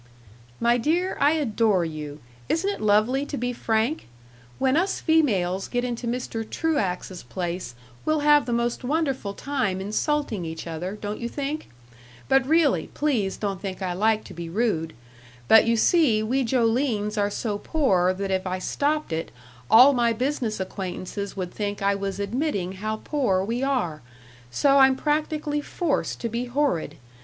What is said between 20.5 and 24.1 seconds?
acquaintances would think I was admitting how poor we are,